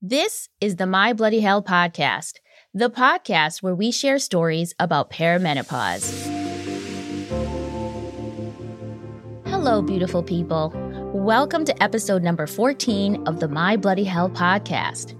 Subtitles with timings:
[0.00, 2.34] This is the My Bloody Hell podcast,
[2.72, 6.24] the podcast where we share stories about perimenopause.
[9.46, 10.72] Hello, beautiful people.
[11.12, 15.16] Welcome to episode number 14 of the My Bloody Hell podcast.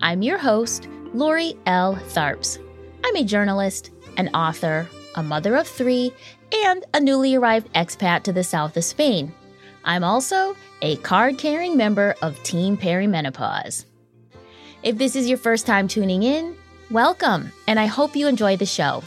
[0.00, 1.96] I'm your host, Lori L.
[1.96, 2.64] Tharps.
[3.04, 6.12] I'm a journalist, an author, a mother of three,
[6.66, 9.34] and a newly arrived expat to the south of Spain.
[9.84, 13.86] I'm also a card carrying member of Team Perimenopause.
[14.82, 16.56] If this is your first time tuning in,
[16.90, 19.04] welcome, and I hope you enjoy the show.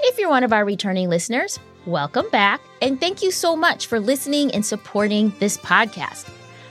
[0.00, 3.98] If you're one of our returning listeners, welcome back, and thank you so much for
[3.98, 6.28] listening and supporting this podcast.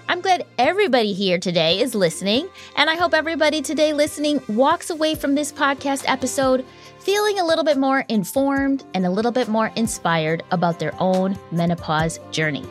[0.08, 5.16] I'm glad everybody here today is listening, and I hope everybody today listening walks away
[5.16, 6.64] from this podcast episode
[7.00, 11.36] feeling a little bit more informed and a little bit more inspired about their own
[11.52, 12.66] menopause journey.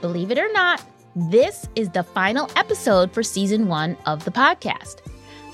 [0.00, 0.82] Believe it or not,
[1.16, 4.96] this is the final episode for season one of the podcast.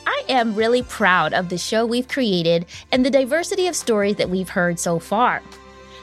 [0.05, 4.28] I am really proud of the show we've created and the diversity of stories that
[4.28, 5.41] we've heard so far.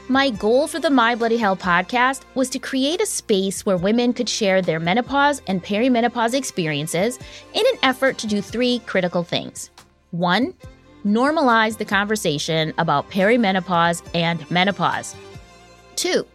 [0.07, 4.13] My goal for the My Bloody Hell podcast was to create a space where women
[4.13, 7.19] could share their menopause and perimenopause experiences
[7.53, 9.71] in an effort to do three critical things.
[10.11, 10.53] One,
[11.05, 15.17] normalize the conversation about perimenopause and menopause.
[15.97, 16.25] Two,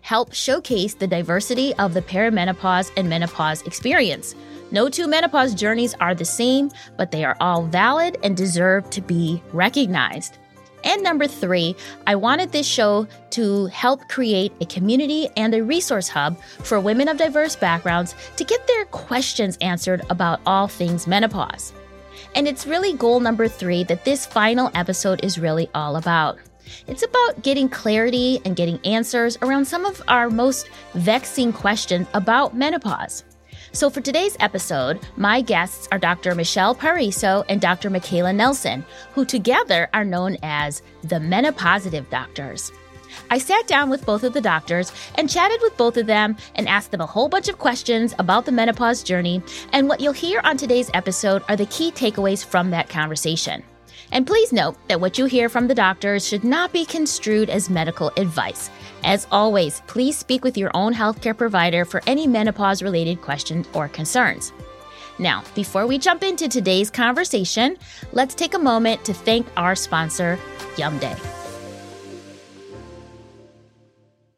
[0.00, 4.34] help showcase the diversity of the perimenopause and menopause experience.
[4.70, 9.00] No two menopause journeys are the same, but they are all valid and deserve to
[9.00, 10.38] be recognized.
[10.84, 11.76] And number three,
[12.06, 17.08] I wanted this show to help create a community and a resource hub for women
[17.08, 21.72] of diverse backgrounds to get their questions answered about all things menopause.
[22.34, 26.38] And it's really goal number three that this final episode is really all about.
[26.86, 32.56] It's about getting clarity and getting answers around some of our most vexing questions about
[32.56, 33.24] menopause.
[33.72, 36.34] So, for today's episode, my guests are Dr.
[36.34, 37.88] Michelle Pariso and Dr.
[37.88, 42.72] Michaela Nelson, who together are known as the Menopositive Doctors.
[43.30, 46.68] I sat down with both of the doctors and chatted with both of them and
[46.68, 49.42] asked them a whole bunch of questions about the menopause journey.
[49.72, 53.62] And what you'll hear on today's episode are the key takeaways from that conversation.
[54.12, 57.70] And please note that what you hear from the doctors should not be construed as
[57.70, 58.70] medical advice.
[59.04, 63.88] As always, please speak with your own healthcare provider for any menopause related questions or
[63.88, 64.52] concerns.
[65.18, 67.76] Now, before we jump into today's conversation,
[68.12, 70.38] let's take a moment to thank our sponsor,
[70.76, 71.18] Yumday.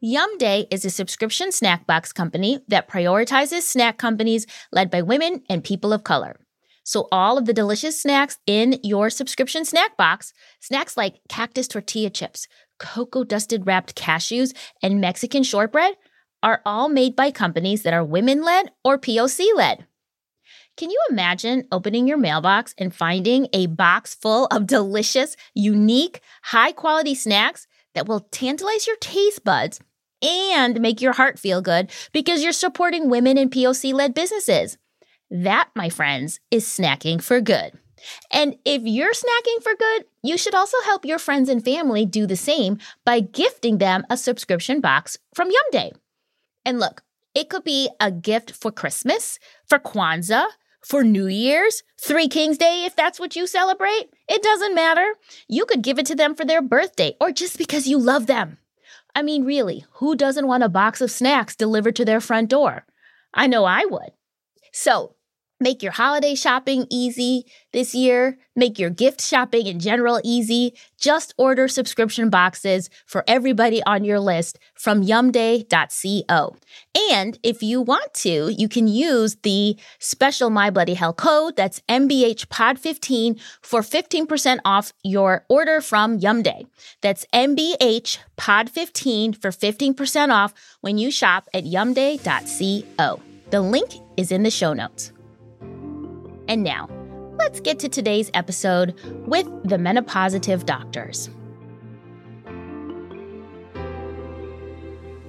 [0.05, 5.41] Yum Day is a subscription snack box company that prioritizes snack companies led by women
[5.49, 6.35] and people of color.
[6.83, 12.09] So, all of the delicious snacks in your subscription snack box, snacks like cactus tortilla
[12.09, 15.95] chips, cocoa dusted wrapped cashews, and Mexican shortbread,
[16.43, 19.85] are all made by companies that are women led or POC led.
[20.75, 26.71] Can you imagine opening your mailbox and finding a box full of delicious, unique, high
[26.71, 29.79] quality snacks that will tantalize your taste buds
[30.21, 34.77] and make your heart feel good because you're supporting women in POC led businesses?
[35.33, 37.71] That, my friends, is snacking for good.
[38.31, 42.27] And if you're snacking for good, you should also help your friends and family do
[42.27, 45.93] the same by gifting them a subscription box from Yumday.
[46.63, 47.01] And look,
[47.33, 50.45] it could be a gift for Christmas, for Kwanzaa,
[50.85, 54.09] for New Year's, Three Kings Day, if that's what you celebrate.
[54.29, 55.15] It doesn't matter.
[55.47, 58.59] You could give it to them for their birthday or just because you love them.
[59.15, 62.85] I mean, really, who doesn't want a box of snacks delivered to their front door?
[63.33, 64.11] I know I would.
[64.71, 65.12] So,
[65.63, 68.37] Make your holiday shopping easy this year.
[68.53, 70.73] Make your gift shopping in general easy.
[70.99, 76.57] Just order subscription boxes for everybody on your list from yumday.co.
[77.13, 81.79] And if you want to, you can use the special My Bloody Hell code that's
[81.87, 86.67] MBHPOD15 for 15% off your order from Yumday.
[86.99, 93.21] That's MBHPOD15 for 15% off when you shop at yumday.co.
[93.49, 95.13] The link is in the show notes.
[96.53, 96.87] And now,
[97.39, 98.93] let's get to today's episode
[99.25, 101.31] with the Menopositive Doctors.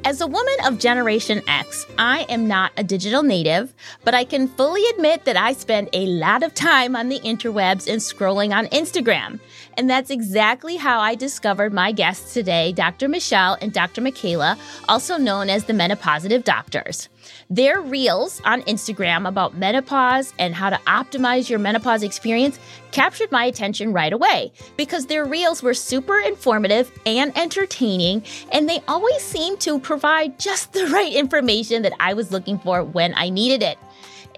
[0.05, 3.73] As a woman of Generation X, I am not a digital native,
[4.05, 7.91] but I can fully admit that I spend a lot of time on the interwebs
[7.91, 9.41] and scrolling on Instagram.
[9.77, 13.09] And that's exactly how I discovered my guests today, Dr.
[13.09, 14.01] Michelle and Dr.
[14.01, 14.57] Michaela,
[14.89, 17.09] also known as the Menopositive Doctors.
[17.51, 22.59] Their reels on Instagram about menopause and how to optimize your menopause experience
[22.93, 28.23] captured my attention right away because their reels were super informative and entertaining,
[28.53, 32.85] and they always seemed to provide just the right information that I was looking for
[32.85, 33.79] when I needed it.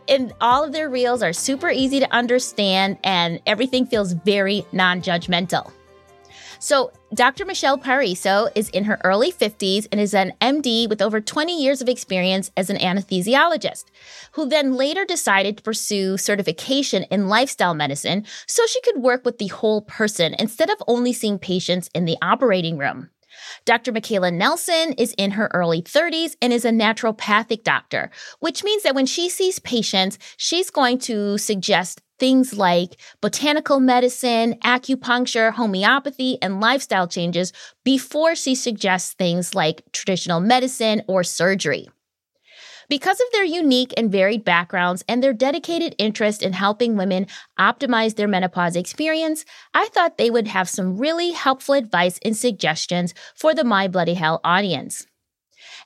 [0.08, 5.02] And all of their reels are super easy to understand, and everything feels very non
[5.02, 5.72] judgmental.
[6.58, 7.44] So, Dr.
[7.44, 11.80] Michelle Pariso is in her early 50s and is an MD with over 20 years
[11.80, 13.84] of experience as an anesthesiologist,
[14.32, 19.38] who then later decided to pursue certification in lifestyle medicine so she could work with
[19.38, 23.10] the whole person instead of only seeing patients in the operating room.
[23.64, 23.92] Dr.
[23.92, 28.94] Michaela Nelson is in her early 30s and is a naturopathic doctor, which means that
[28.94, 36.60] when she sees patients, she's going to suggest things like botanical medicine, acupuncture, homeopathy, and
[36.60, 37.52] lifestyle changes
[37.84, 41.88] before she suggests things like traditional medicine or surgery.
[42.88, 47.26] Because of their unique and varied backgrounds and their dedicated interest in helping women
[47.58, 49.44] optimize their menopause experience,
[49.74, 54.14] I thought they would have some really helpful advice and suggestions for the My Bloody
[54.14, 55.06] Hell audience.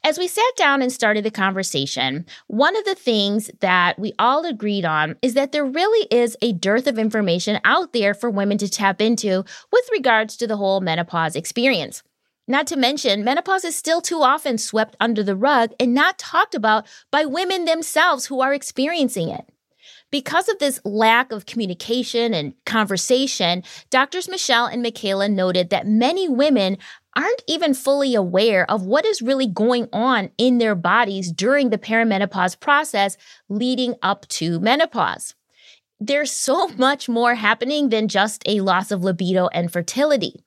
[0.04, 4.44] As we sat down and started the conversation, one of the things that we all
[4.44, 8.58] agreed on is that there really is a dearth of information out there for women
[8.58, 12.02] to tap into with regards to the whole menopause experience.
[12.50, 16.52] Not to mention, menopause is still too often swept under the rug and not talked
[16.52, 19.48] about by women themselves who are experiencing it.
[20.10, 26.28] Because of this lack of communication and conversation, doctors Michelle and Michaela noted that many
[26.28, 26.76] women
[27.16, 31.78] aren't even fully aware of what is really going on in their bodies during the
[31.78, 33.16] perimenopause process
[33.48, 35.36] leading up to menopause.
[36.00, 40.42] There's so much more happening than just a loss of libido and fertility.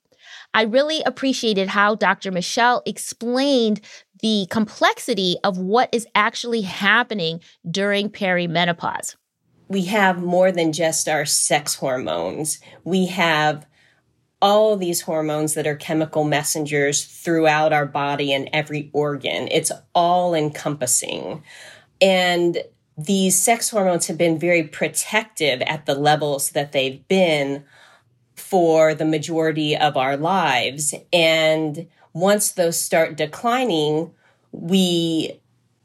[0.53, 2.31] I really appreciated how Dr.
[2.31, 3.81] Michelle explained
[4.21, 9.15] the complexity of what is actually happening during perimenopause.
[9.67, 12.59] We have more than just our sex hormones.
[12.83, 13.65] We have
[14.41, 19.47] all these hormones that are chemical messengers throughout our body and every organ.
[19.49, 21.44] It's all encompassing.
[22.01, 22.57] And
[22.97, 27.63] these sex hormones have been very protective at the levels that they've been
[28.44, 30.94] for the majority of our lives.
[31.12, 34.12] And once those start declining,
[34.51, 35.40] we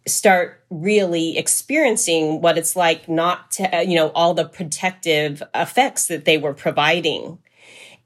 [0.07, 6.07] start really experiencing what it's like not to, uh, you know, all the protective effects
[6.07, 7.39] that they were providing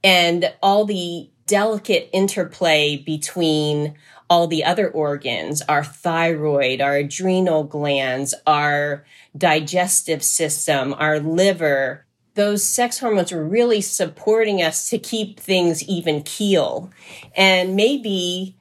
[0.05, 3.95] and all the delicate interplay between
[4.29, 9.05] all the other organs, our thyroid, our adrenal glands, our
[9.37, 16.23] digestive system, our liver, those sex hormones were really supporting us to keep things even
[16.23, 16.91] keel
[17.37, 18.57] and maybe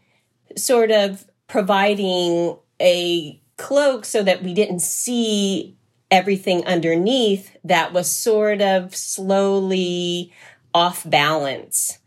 [0.57, 5.77] sort of providing a cloak so that we didn't see
[6.09, 10.33] everything underneath that was sort of slowly
[10.73, 11.99] off balance.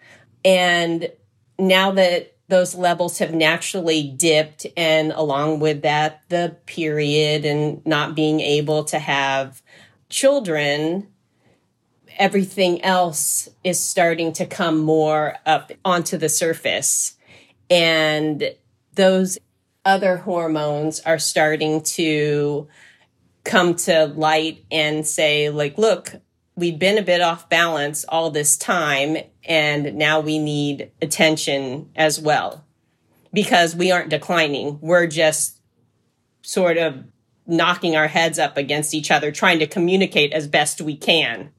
[0.45, 1.11] And
[1.59, 8.15] now that those levels have naturally dipped, and along with that, the period and not
[8.15, 9.63] being able to have
[10.11, 11.09] children,
[12.19, 17.17] everything else is starting to come more up onto the surface.
[17.71, 18.55] And
[18.95, 19.39] those
[19.85, 22.69] other hormones are starting to
[23.45, 26.15] come to light and say, like, look,
[26.57, 32.21] we've been a bit off balance all this time, and now we need attention as
[32.21, 32.65] well
[33.33, 34.79] because we aren't declining.
[34.81, 35.61] We're just
[36.43, 37.05] sort of
[37.47, 41.51] knocking our heads up against each other, trying to communicate as best we can.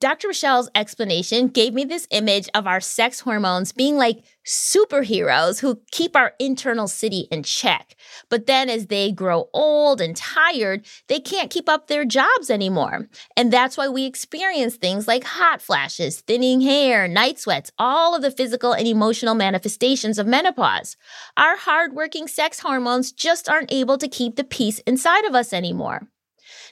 [0.00, 0.28] Dr.
[0.28, 6.16] Michelle's explanation gave me this image of our sex hormones being like superheroes who keep
[6.16, 7.94] our internal city in check.
[8.30, 13.10] But then as they grow old and tired, they can't keep up their jobs anymore.
[13.36, 18.22] And that's why we experience things like hot flashes, thinning hair, night sweats, all of
[18.22, 20.96] the physical and emotional manifestations of menopause.
[21.36, 26.08] Our hardworking sex hormones just aren't able to keep the peace inside of us anymore.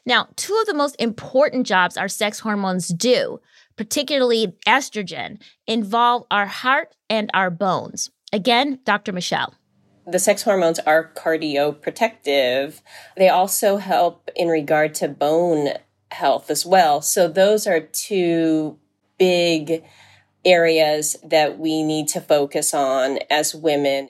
[0.09, 3.41] Now, two of the most important jobs our sex hormones do,
[3.77, 8.11] particularly estrogen, involve our heart and our bones.
[8.33, 9.13] Again, Dr.
[9.13, 9.53] Michelle.
[10.07, 12.81] The sex hormones are cardioprotective.
[13.19, 15.75] They also help in regard to bone
[16.11, 17.03] health as well.
[17.03, 18.79] So, those are two
[19.19, 19.85] big
[20.43, 24.09] areas that we need to focus on as women.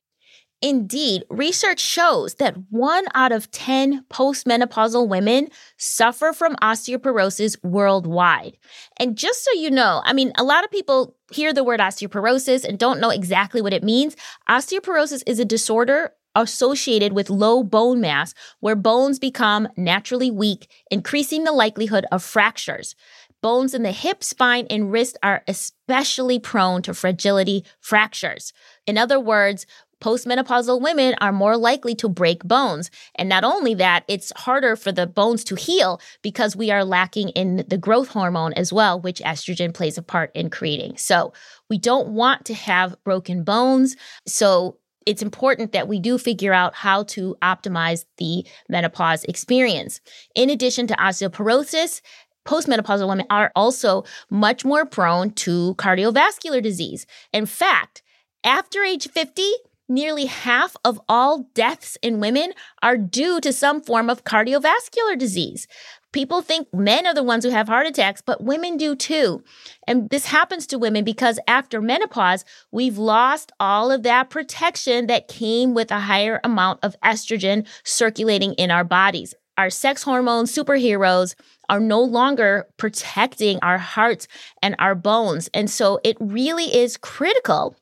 [0.61, 8.59] Indeed, research shows that one out of 10 postmenopausal women suffer from osteoporosis worldwide.
[8.99, 12.65] And just so you know, I mean, a lot of people hear the word osteoporosis
[12.65, 14.17] and don't know exactly what it means.
[14.49, 21.45] Osteoporosis is a disorder associated with low bone mass where bones become naturally weak, increasing
[21.45, 22.97] the likelihood of fractures.
[23.41, 28.53] Bones in the hip, spine, and wrist are especially prone to fragility fractures.
[28.85, 29.65] In other words,
[30.01, 32.91] postmenopausal women are more likely to break bones.
[33.15, 37.31] And not only that, it's harder for the bones to heal because we are lacking
[37.31, 40.97] in the growth hormone as well, which estrogen plays a part in creating.
[40.97, 41.33] So
[41.69, 43.97] we don't want to have broken bones.
[44.27, 50.01] So it's important that we do figure out how to optimize the menopause experience.
[50.35, 52.03] In addition to osteoporosis,
[52.47, 57.07] postmenopausal women are also much more prone to cardiovascular disease.
[57.33, 58.03] In fact,
[58.45, 59.43] after age 50,
[59.89, 62.53] nearly half of all deaths in women
[62.83, 65.67] are due to some form of cardiovascular disease.
[66.13, 69.43] People think men are the ones who have heart attacks, but women do too.
[69.87, 75.29] And this happens to women because after menopause, we've lost all of that protection that
[75.29, 79.35] came with a higher amount of estrogen circulating in our bodies.
[79.59, 81.35] Our sex hormone superheroes
[81.69, 84.29] are no longer protecting our hearts
[84.63, 85.51] and our bones.
[85.53, 87.77] And so it really is critical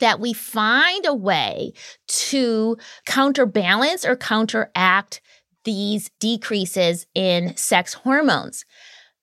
[0.00, 1.72] that we find a way
[2.06, 5.20] to counterbalance or counteract
[5.64, 8.64] these decreases in sex hormones.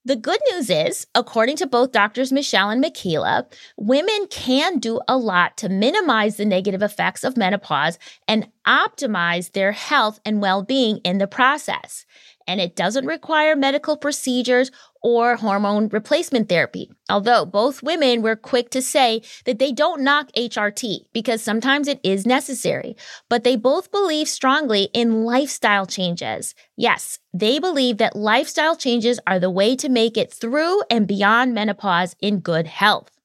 [0.03, 3.47] The good news is, according to both doctors Michelle and Michaela,
[3.77, 9.73] women can do a lot to minimize the negative effects of menopause and optimize their
[9.73, 12.07] health and well being in the process
[12.47, 14.71] and it doesn't require medical procedures
[15.03, 16.89] or hormone replacement therapy.
[17.09, 21.99] Although both women were quick to say that they don't knock HRT because sometimes it
[22.03, 22.95] is necessary,
[23.29, 26.53] but they both believe strongly in lifestyle changes.
[26.77, 31.53] Yes, they believe that lifestyle changes are the way to make it through and beyond
[31.53, 33.20] menopause in good health.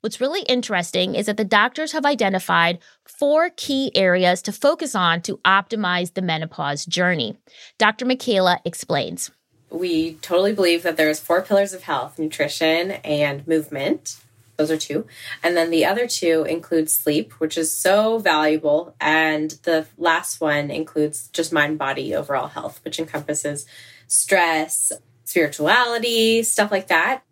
[0.00, 5.22] What's really interesting is that the doctors have identified four key areas to focus on
[5.22, 7.36] to optimize the menopause journey.
[7.78, 8.06] Dr.
[8.06, 9.32] Michaela explains.
[9.70, 14.18] We totally believe that there's four pillars of health nutrition and movement.
[14.56, 15.04] Those are two.
[15.42, 18.94] And then the other two include sleep, which is so valuable.
[19.00, 23.66] And the last one includes just mind body overall health, which encompasses
[24.06, 24.92] stress,
[25.24, 27.24] spirituality, stuff like that.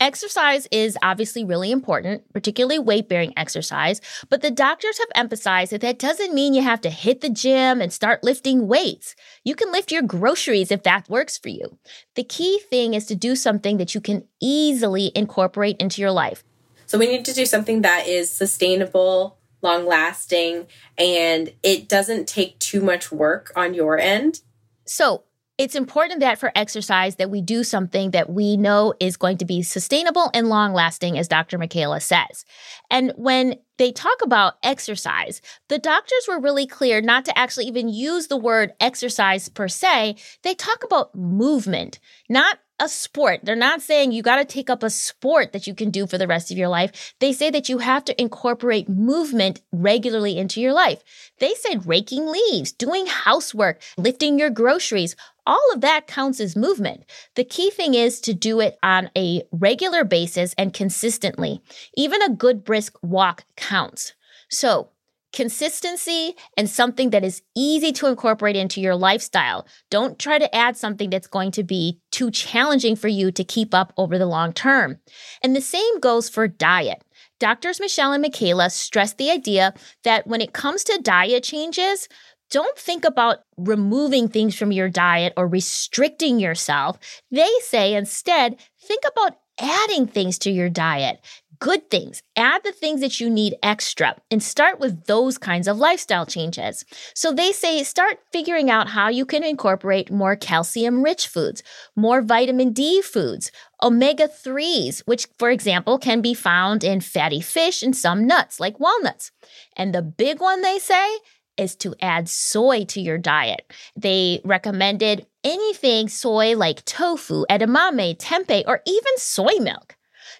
[0.00, 5.82] Exercise is obviously really important, particularly weight bearing exercise, but the doctors have emphasized that
[5.82, 9.14] that doesn't mean you have to hit the gym and start lifting weights.
[9.44, 11.76] You can lift your groceries if that works for you.
[12.14, 16.42] The key thing is to do something that you can easily incorporate into your life.
[16.86, 20.66] So we need to do something that is sustainable, long lasting,
[20.96, 24.40] and it doesn't take too much work on your end.
[24.86, 25.24] So,
[25.60, 29.44] it's important that for exercise that we do something that we know is going to
[29.44, 31.58] be sustainable and long lasting as Dr.
[31.58, 32.46] Michaela says.
[32.90, 37.90] And when they talk about exercise, the doctors were really clear not to actually even
[37.90, 40.16] use the word exercise per se.
[40.44, 43.40] They talk about movement, not a sport.
[43.42, 46.16] They're not saying you got to take up a sport that you can do for
[46.16, 47.14] the rest of your life.
[47.20, 51.04] They say that you have to incorporate movement regularly into your life.
[51.38, 55.14] They said raking leaves, doing housework, lifting your groceries,
[55.50, 57.04] all of that counts as movement.
[57.34, 61.60] The key thing is to do it on a regular basis and consistently.
[61.96, 64.14] Even a good brisk walk counts.
[64.48, 64.90] So,
[65.32, 69.66] consistency and something that is easy to incorporate into your lifestyle.
[69.90, 73.74] Don't try to add something that's going to be too challenging for you to keep
[73.74, 74.98] up over the long term.
[75.42, 77.02] And the same goes for diet.
[77.40, 79.72] Doctors Michelle and Michaela stress the idea
[80.04, 82.06] that when it comes to diet changes,
[82.50, 86.98] don't think about removing things from your diet or restricting yourself.
[87.30, 91.20] They say instead, think about adding things to your diet.
[91.60, 92.22] Good things.
[92.36, 96.86] Add the things that you need extra and start with those kinds of lifestyle changes.
[97.14, 101.62] So they say start figuring out how you can incorporate more calcium rich foods,
[101.94, 103.52] more vitamin D foods,
[103.82, 108.80] omega 3s, which, for example, can be found in fatty fish and some nuts like
[108.80, 109.30] walnuts.
[109.76, 111.18] And the big one they say
[111.60, 113.70] is to add soy to your diet.
[113.94, 119.96] They recommended anything soy like tofu, edamame, tempeh, or even soy milk.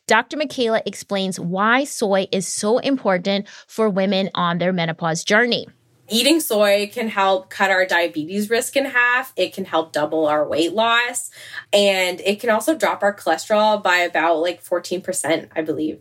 [0.06, 0.36] Dr.
[0.36, 5.68] Michaela explains why soy is so important for women on their menopause journey.
[6.08, 9.32] Eating soy can help cut our diabetes risk in half.
[9.36, 11.30] It can help double our weight loss.
[11.72, 16.00] And it can also drop our cholesterol by about like 14%, I believe.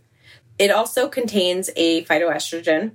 [0.58, 2.94] It also contains a phytoestrogen.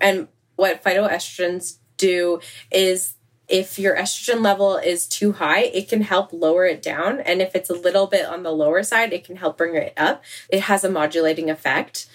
[0.00, 2.40] And what phytoestrogens do
[2.70, 3.14] is
[3.48, 7.20] if your estrogen level is too high, it can help lower it down.
[7.20, 9.92] And if it's a little bit on the lower side, it can help bring it
[9.96, 10.22] up.
[10.48, 12.06] It has a modulating effect.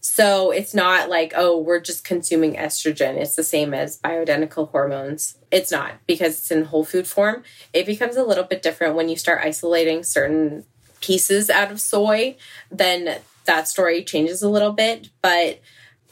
[0.00, 3.16] So it's not like, oh, we're just consuming estrogen.
[3.16, 5.36] It's the same as bioidentical hormones.
[5.50, 7.44] It's not because it's in whole food form.
[7.72, 10.64] It becomes a little bit different when you start isolating certain
[11.00, 12.36] pieces out of soy.
[12.70, 15.10] Then that story changes a little bit.
[15.20, 15.60] But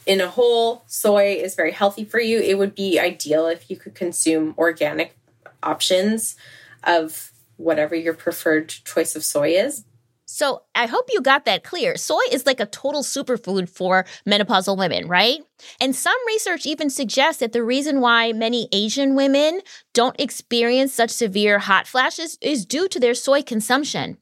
[0.05, 2.39] in a whole, soy is very healthy for you.
[2.39, 5.17] It would be ideal if you could consume organic
[5.61, 6.35] options
[6.83, 9.85] of whatever your preferred choice of soy is.
[10.25, 11.97] So I hope you got that clear.
[11.97, 15.41] Soy is like a total superfood for menopausal women, right?
[15.81, 19.59] And some research even suggests that the reason why many Asian women
[19.93, 24.17] don't experience such severe hot flashes is due to their soy consumption.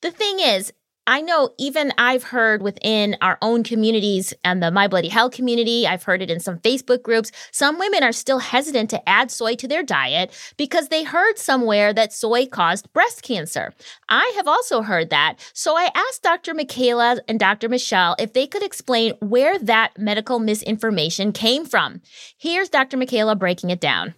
[0.00, 0.72] The thing is,
[1.08, 5.86] I know even I've heard within our own communities and the My Bloody Hell community,
[5.86, 9.54] I've heard it in some Facebook groups, some women are still hesitant to add soy
[9.54, 13.72] to their diet because they heard somewhere that soy caused breast cancer.
[14.10, 15.36] I have also heard that.
[15.54, 16.52] So I asked Dr.
[16.52, 17.70] Michaela and Dr.
[17.70, 22.02] Michelle if they could explain where that medical misinformation came from.
[22.36, 22.98] Here's Dr.
[22.98, 24.14] Michaela breaking it down.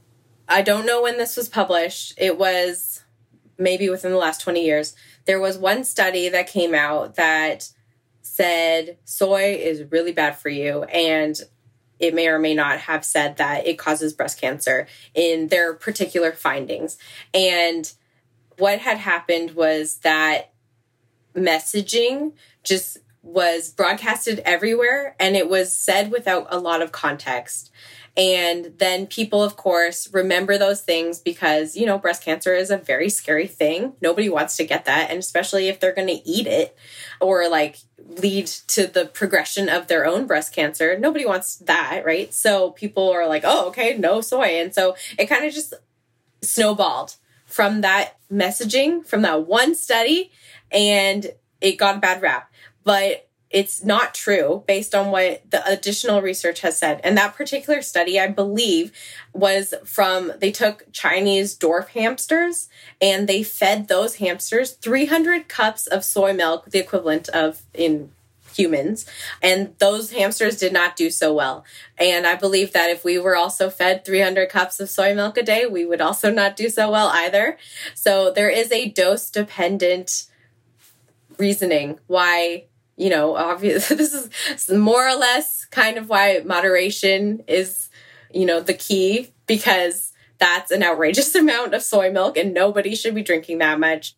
[0.48, 2.14] I don't know when this was published.
[2.18, 3.04] It was
[3.60, 4.96] maybe within the last 20 years
[5.26, 7.70] there was one study that came out that
[8.22, 11.40] said soy is really bad for you and
[12.00, 16.32] it may or may not have said that it causes breast cancer in their particular
[16.32, 16.96] findings.
[17.34, 17.92] And
[18.58, 20.52] what had happened was that
[21.34, 22.32] messaging
[22.64, 27.70] just was broadcasted everywhere and it was said without a lot of context.
[28.16, 32.76] And then people, of course, remember those things because, you know, breast cancer is a
[32.76, 33.92] very scary thing.
[34.00, 35.10] Nobody wants to get that.
[35.10, 36.76] And especially if they're going to eat it
[37.20, 42.34] or like lead to the progression of their own breast cancer, nobody wants that, right?
[42.34, 44.60] So people are like, oh, okay, no soy.
[44.60, 45.74] And so it kind of just
[46.42, 47.14] snowballed
[47.46, 50.30] from that messaging, from that one study,
[50.70, 52.49] and it got a bad rap.
[52.84, 57.00] But it's not true based on what the additional research has said.
[57.02, 58.92] And that particular study, I believe,
[59.32, 62.68] was from they took Chinese dwarf hamsters
[63.00, 68.12] and they fed those hamsters 300 cups of soy milk, the equivalent of in
[68.54, 69.04] humans.
[69.42, 71.64] And those hamsters did not do so well.
[71.98, 75.42] And I believe that if we were also fed 300 cups of soy milk a
[75.42, 77.58] day, we would also not do so well either.
[77.94, 80.26] So there is a dose dependent
[81.38, 82.66] reasoning why
[83.00, 87.88] you know, obviously this is more or less kind of why moderation is,
[88.32, 93.14] you know, the key because that's an outrageous amount of soy milk and nobody should
[93.14, 94.14] be drinking that much.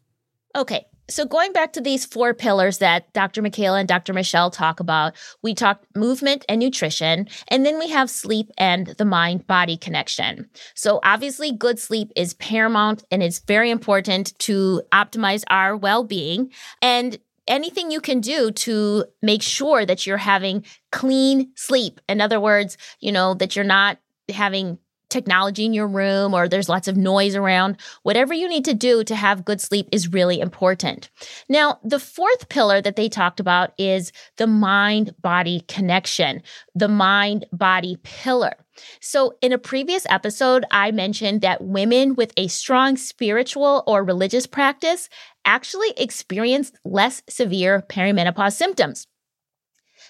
[0.57, 0.85] Okay.
[1.09, 3.43] So going back to these four pillars that Dr.
[3.43, 4.13] Michaela and Dr.
[4.13, 9.05] Michelle talk about, we talked movement and nutrition, and then we have sleep and the
[9.05, 10.49] mind body connection.
[10.75, 16.51] So obviously good sleep is paramount and it's very important to optimize our well-being.
[16.81, 22.01] And anything you can do to make sure that you're having clean sleep.
[22.09, 24.79] In other words, you know, that you're not having
[25.13, 27.77] technology in your room or there's lots of noise around.
[28.03, 31.11] Whatever you need to do to have good sleep is really important.
[31.49, 36.43] Now, the fourth pillar that they talked about is the mind body connection,
[36.75, 38.55] the mind body pillar.
[39.01, 44.47] So, in a previous episode, I mentioned that women with a strong spiritual or religious
[44.47, 45.11] practice
[45.45, 49.07] actually experienced less severe perimenopause symptoms.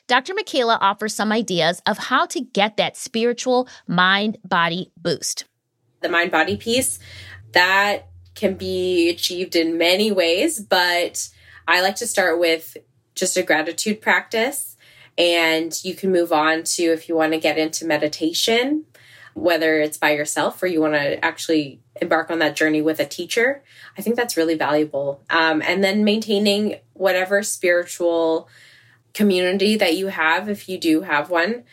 [0.09, 0.35] Dr.
[0.35, 5.45] Michaela offers some ideas of how to get that spiritual mind body boost.
[6.01, 6.99] The mind body piece
[7.53, 11.29] that can be achieved in many ways, but
[11.69, 12.77] I like to start with
[13.15, 14.77] just a gratitude practice.
[15.19, 18.87] And you can move on to if you want to get into meditation,
[19.35, 23.07] whether it's by yourself or you want to actually embark on that journey with a
[23.07, 23.63] teacher.
[23.97, 25.23] I think that's really valuable.
[25.31, 28.49] Um, and then maintaining whatever spiritual
[29.15, 31.65] community that you have, if you do have one.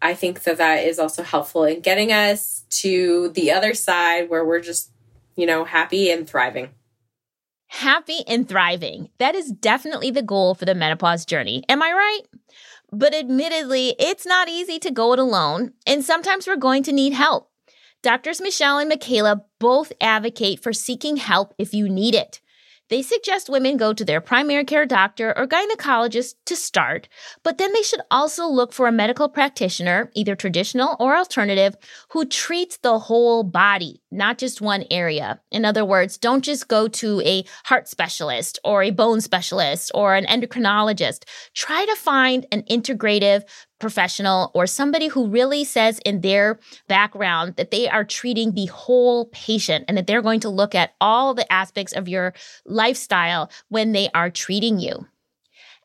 [0.00, 4.44] I think that that is also helpful in getting us to the other side where
[4.44, 4.92] we're just,
[5.34, 6.70] you know, happy and thriving.
[7.66, 9.10] Happy and thriving.
[9.18, 11.64] That is definitely the goal for the menopause journey.
[11.68, 12.22] Am I right?
[12.90, 17.12] But admittedly, it's not easy to go it alone, and sometimes we're going to need
[17.12, 17.50] help.
[18.02, 22.40] Doctors Michelle and Michaela both advocate for seeking help if you need it.
[22.90, 27.08] They suggest women go to their primary care doctor or gynecologist to start,
[27.42, 31.76] but then they should also look for a medical practitioner, either traditional or alternative,
[32.10, 35.40] who treats the whole body, not just one area.
[35.50, 40.14] In other words, don't just go to a heart specialist or a bone specialist or
[40.14, 41.24] an endocrinologist.
[41.54, 43.42] Try to find an integrative
[43.78, 49.26] professional or somebody who really says in their background that they are treating the whole
[49.26, 53.92] patient and that they're going to look at all the aspects of your lifestyle when
[53.92, 55.06] they are treating you.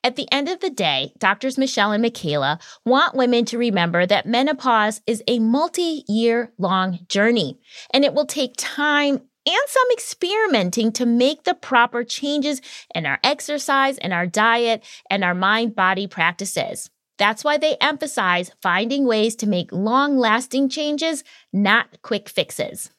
[0.06, 4.26] At the end of the day, doctors Michelle and Michaela want women to remember that
[4.26, 7.58] menopause is a multi year long journey
[7.94, 12.62] and it will take time and some experimenting to make the proper changes
[12.96, 16.90] in our exercise and our diet and our mind body practices.
[17.24, 22.90] That's why they emphasize finding ways to make long lasting changes, not quick fixes.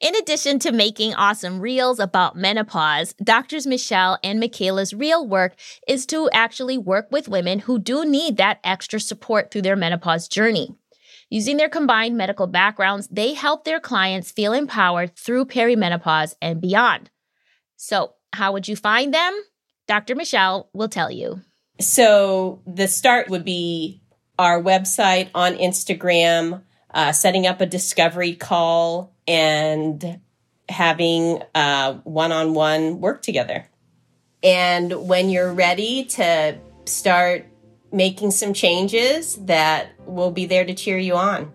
[0.00, 5.54] In addition to making awesome reels about menopause, doctors Michelle and Michaela's real work
[5.86, 10.26] is to actually work with women who do need that extra support through their menopause
[10.26, 10.74] journey.
[11.30, 17.10] Using their combined medical backgrounds, they help their clients feel empowered through perimenopause and beyond.
[17.76, 19.40] So, how would you find them?
[19.86, 20.16] Dr.
[20.16, 21.42] Michelle will tell you.
[21.80, 24.02] So, the start would be
[24.38, 26.62] our website on Instagram,
[26.92, 30.20] uh, setting up a discovery call and
[30.68, 31.42] having
[32.04, 33.66] one on one work together.
[34.42, 37.46] And when you're ready to start
[37.92, 41.52] making some changes, that will be there to cheer you on.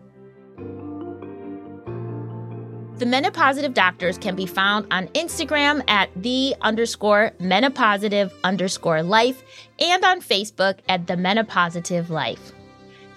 [2.97, 9.43] The menopositive doctors can be found on Instagram at the underscore menopositive underscore life
[9.79, 12.53] and on Facebook at the menopositive life.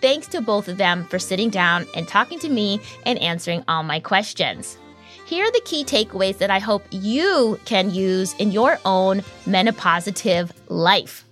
[0.00, 3.84] Thanks to both of them for sitting down and talking to me and answering all
[3.84, 4.78] my questions.
[5.26, 10.50] Here are the key takeaways that I hope you can use in your own menopositive
[10.66, 11.24] life.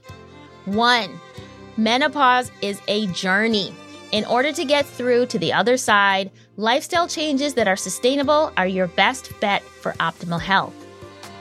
[0.67, 1.19] One,
[1.77, 3.75] menopause is a journey.
[4.13, 8.67] In order to get through to the other side, lifestyle changes that are sustainable are
[8.67, 10.75] your best bet for optimal health.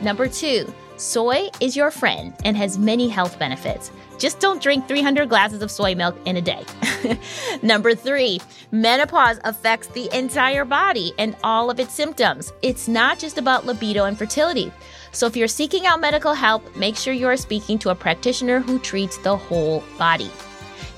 [0.01, 3.91] Number two, soy is your friend and has many health benefits.
[4.17, 6.65] Just don't drink 300 glasses of soy milk in a day.
[7.61, 12.51] Number three, menopause affects the entire body and all of its symptoms.
[12.61, 14.71] It's not just about libido and fertility.
[15.11, 18.59] So if you're seeking out medical help, make sure you are speaking to a practitioner
[18.59, 20.29] who treats the whole body.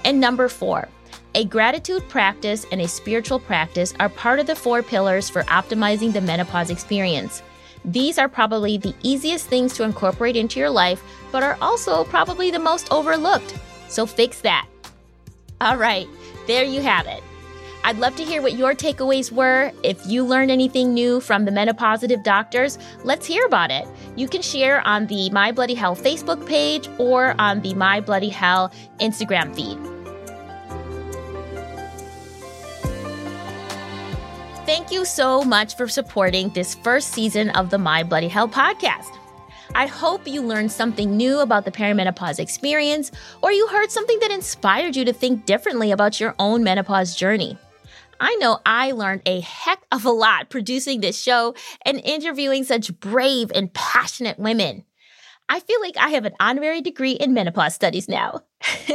[0.06, 0.88] And number four,
[1.38, 6.12] a gratitude practice and a spiritual practice are part of the four pillars for optimizing
[6.12, 7.44] the menopause experience.
[7.86, 12.50] These are probably the easiest things to incorporate into your life, but are also probably
[12.50, 13.56] the most overlooked.
[13.88, 14.68] So fix that.
[15.62, 16.08] All right,
[16.48, 17.22] there you have it.
[17.84, 19.72] I'd love to hear what your takeaways were.
[19.84, 23.88] If you learned anything new from the menopositive doctors, let's hear about it.
[24.16, 28.30] You can share on the My Bloody Hell Facebook page or on the My Bloody
[28.30, 29.97] Hell Instagram feed.
[34.68, 39.18] Thank you so much for supporting this first season of the My Bloody Hell podcast.
[39.76, 43.10] I hope you learned something new about the perimenopause experience,
[43.42, 47.58] or you heard something that inspired you to think differently about your own menopause journey.
[48.20, 52.94] I know I learned a heck of a lot producing this show and interviewing such
[53.00, 54.84] brave and passionate women.
[55.48, 58.42] I feel like I have an honorary degree in menopause studies now.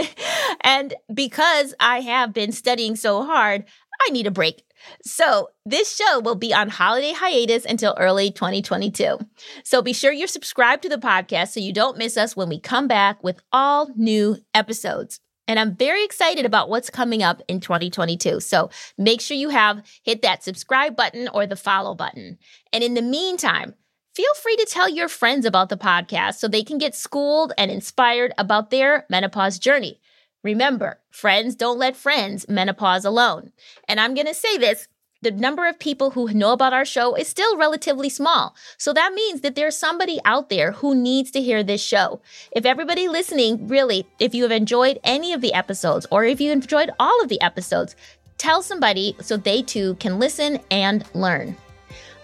[0.61, 3.65] and because I have been studying so hard,
[4.07, 4.65] I need a break.
[5.05, 9.19] So, this show will be on holiday hiatus until early 2022.
[9.65, 12.59] So, be sure you're subscribed to the podcast so you don't miss us when we
[12.59, 15.21] come back with all new episodes.
[15.49, 18.41] And I'm very excited about what's coming up in 2022.
[18.41, 22.39] So, make sure you have hit that subscribe button or the follow button.
[22.73, 23.75] And in the meantime,
[24.15, 27.71] feel free to tell your friends about the podcast so they can get schooled and
[27.71, 30.01] inspired about their menopause journey.
[30.43, 33.53] Remember, friends don't let friends menopause alone.
[33.87, 34.89] And I'm going to say this
[35.23, 38.57] the number of people who know about our show is still relatively small.
[38.77, 42.21] So that means that there's somebody out there who needs to hear this show.
[42.51, 46.51] If everybody listening, really, if you have enjoyed any of the episodes or if you
[46.51, 47.95] enjoyed all of the episodes,
[48.37, 51.57] tell somebody so they too can listen and learn.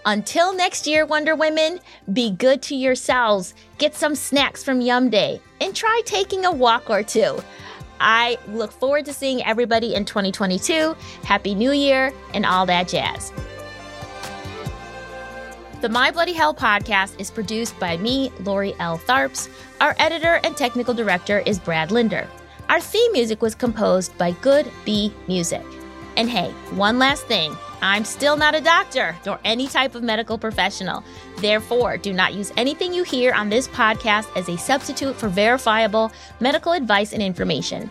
[0.04, 1.78] Until next year, Wonder Women,
[2.12, 7.04] be good to yourselves, get some snacks from Yumday, and try taking a walk or
[7.04, 7.38] two.
[8.00, 10.96] I look forward to seeing everybody in 2022.
[11.24, 13.32] Happy New Year and all that jazz.
[15.80, 18.98] The My Bloody Hell podcast is produced by me, Lori L.
[18.98, 19.48] Tharps.
[19.80, 22.28] Our editor and technical director is Brad Linder.
[22.68, 25.64] Our theme music was composed by Good Bee Music.
[26.16, 30.38] And hey, one last thing I'm still not a doctor nor any type of medical
[30.38, 31.04] professional.
[31.36, 36.10] Therefore, do not use anything you hear on this podcast as a substitute for verifiable
[36.40, 37.90] medical advice and information.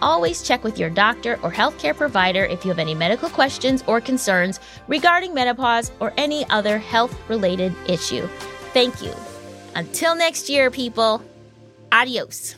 [0.00, 4.00] Always check with your doctor or healthcare provider if you have any medical questions or
[4.00, 8.26] concerns regarding menopause or any other health related issue.
[8.72, 9.12] Thank you.
[9.74, 11.22] Until next year, people,
[11.90, 12.56] adios.